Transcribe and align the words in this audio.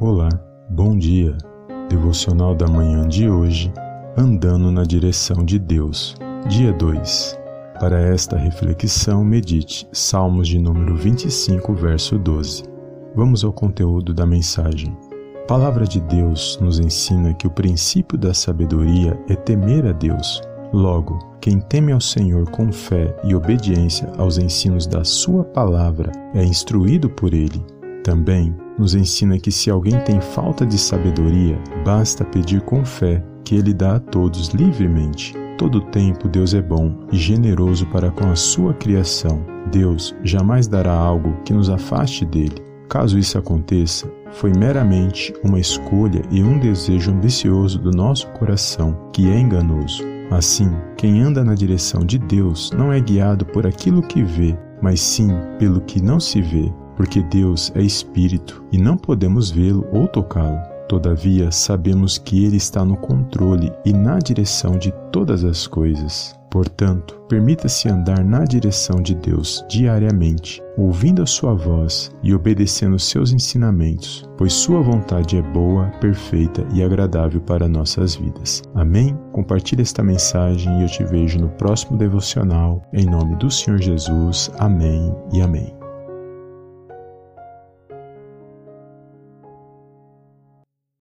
Olá, 0.00 0.28
bom 0.70 0.96
dia. 0.96 1.36
Devocional 1.88 2.54
da 2.54 2.68
manhã 2.68 3.08
de 3.08 3.28
hoje, 3.28 3.72
andando 4.16 4.70
na 4.70 4.84
direção 4.84 5.44
de 5.44 5.58
Deus. 5.58 6.14
Dia 6.46 6.72
2. 6.72 7.36
Para 7.80 8.00
esta 8.00 8.36
reflexão, 8.36 9.24
medite 9.24 9.88
Salmos 9.92 10.46
de 10.46 10.56
número 10.56 10.94
25, 10.94 11.74
verso 11.74 12.16
12. 12.16 12.62
Vamos 13.12 13.42
ao 13.42 13.52
conteúdo 13.52 14.14
da 14.14 14.24
mensagem. 14.24 14.96
A 15.42 15.46
palavra 15.48 15.84
de 15.84 15.98
Deus 16.02 16.56
nos 16.60 16.78
ensina 16.78 17.34
que 17.34 17.48
o 17.48 17.50
princípio 17.50 18.16
da 18.16 18.32
sabedoria 18.32 19.20
é 19.28 19.34
temer 19.34 19.84
a 19.84 19.90
Deus. 19.90 20.40
Logo, 20.72 21.18
quem 21.40 21.58
teme 21.58 21.90
ao 21.90 22.00
Senhor 22.00 22.48
com 22.52 22.70
fé 22.70 23.16
e 23.24 23.34
obediência 23.34 24.08
aos 24.16 24.38
ensinos 24.38 24.86
da 24.86 25.02
Sua 25.02 25.42
palavra 25.42 26.12
é 26.34 26.44
instruído 26.44 27.10
por 27.10 27.34
Ele. 27.34 27.60
Também 28.04 28.54
nos 28.78 28.94
ensina 28.94 29.38
que 29.38 29.50
se 29.50 29.70
alguém 29.70 29.98
tem 30.00 30.20
falta 30.20 30.64
de 30.64 30.78
sabedoria, 30.78 31.58
basta 31.84 32.24
pedir 32.24 32.60
com 32.62 32.84
fé, 32.84 33.22
que 33.44 33.56
ele 33.56 33.74
dá 33.74 33.96
a 33.96 34.00
todos 34.00 34.48
livremente. 34.48 35.34
Todo 35.58 35.80
tempo 35.80 36.28
Deus 36.28 36.54
é 36.54 36.62
bom 36.62 36.94
e 37.10 37.16
generoso 37.16 37.84
para 37.86 38.10
com 38.10 38.30
a 38.30 38.36
sua 38.36 38.72
criação. 38.74 39.44
Deus 39.72 40.14
jamais 40.22 40.68
dará 40.68 40.92
algo 40.92 41.34
que 41.44 41.52
nos 41.52 41.68
afaste 41.68 42.24
dele. 42.24 42.62
Caso 42.88 43.18
isso 43.18 43.36
aconteça, 43.36 44.10
foi 44.30 44.52
meramente 44.52 45.34
uma 45.44 45.58
escolha 45.58 46.22
e 46.30 46.42
um 46.42 46.58
desejo 46.58 47.10
ambicioso 47.10 47.78
do 47.78 47.90
nosso 47.90 48.28
coração, 48.28 49.10
que 49.12 49.28
é 49.28 49.38
enganoso. 49.38 50.02
Assim, 50.30 50.70
quem 50.96 51.22
anda 51.22 51.42
na 51.42 51.54
direção 51.54 52.04
de 52.04 52.18
Deus 52.18 52.70
não 52.76 52.92
é 52.92 53.00
guiado 53.00 53.44
por 53.44 53.66
aquilo 53.66 54.02
que 54.02 54.22
vê, 54.22 54.56
mas 54.80 55.00
sim 55.00 55.30
pelo 55.58 55.80
que 55.80 56.00
não 56.00 56.20
se 56.20 56.40
vê 56.40 56.72
porque 56.98 57.22
Deus 57.22 57.70
é 57.76 57.80
espírito 57.80 58.64
e 58.72 58.76
não 58.76 58.96
podemos 58.96 59.52
vê-lo 59.52 59.86
ou 59.92 60.08
tocá-lo. 60.08 60.58
Todavia, 60.88 61.52
sabemos 61.52 62.18
que 62.18 62.44
Ele 62.44 62.56
está 62.56 62.84
no 62.84 62.96
controle 62.96 63.72
e 63.84 63.92
na 63.92 64.18
direção 64.18 64.76
de 64.76 64.92
todas 65.12 65.44
as 65.44 65.64
coisas. 65.64 66.36
Portanto, 66.50 67.20
permita-se 67.28 67.88
andar 67.88 68.24
na 68.24 68.42
direção 68.44 69.00
de 69.00 69.14
Deus 69.14 69.64
diariamente, 69.68 70.60
ouvindo 70.76 71.22
a 71.22 71.26
Sua 71.26 71.54
voz 71.54 72.10
e 72.20 72.34
obedecendo 72.34 72.98
seus 72.98 73.30
ensinamentos, 73.30 74.28
pois 74.36 74.52
Sua 74.52 74.80
vontade 74.80 75.36
é 75.36 75.42
boa, 75.42 75.86
perfeita 76.00 76.66
e 76.74 76.82
agradável 76.82 77.40
para 77.40 77.68
nossas 77.68 78.16
vidas. 78.16 78.60
Amém? 78.74 79.16
Compartilhe 79.30 79.82
esta 79.82 80.02
mensagem 80.02 80.80
e 80.80 80.82
eu 80.82 80.88
te 80.88 81.04
vejo 81.04 81.38
no 81.38 81.50
próximo 81.50 81.96
devocional. 81.96 82.82
Em 82.92 83.06
nome 83.06 83.36
do 83.36 83.48
Senhor 83.50 83.80
Jesus. 83.80 84.50
Amém 84.58 85.14
e 85.32 85.40
amém. 85.40 85.77